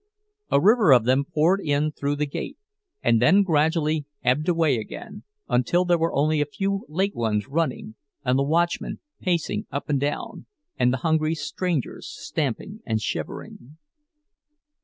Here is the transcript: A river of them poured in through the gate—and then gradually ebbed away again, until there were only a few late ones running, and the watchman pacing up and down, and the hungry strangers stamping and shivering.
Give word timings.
A 0.49 0.59
river 0.59 0.91
of 0.93 1.03
them 1.05 1.25
poured 1.25 1.59
in 1.61 1.91
through 1.91 2.15
the 2.15 2.25
gate—and 2.25 3.21
then 3.21 3.43
gradually 3.43 4.07
ebbed 4.23 4.49
away 4.49 4.79
again, 4.79 5.21
until 5.47 5.85
there 5.85 5.99
were 5.99 6.15
only 6.15 6.41
a 6.41 6.47
few 6.47 6.87
late 6.89 7.13
ones 7.15 7.47
running, 7.47 7.93
and 8.25 8.39
the 8.39 8.43
watchman 8.43 8.99
pacing 9.19 9.67
up 9.69 9.89
and 9.89 9.99
down, 9.99 10.47
and 10.75 10.91
the 10.91 10.97
hungry 11.05 11.35
strangers 11.35 12.07
stamping 12.09 12.79
and 12.83 12.99
shivering. 12.99 13.77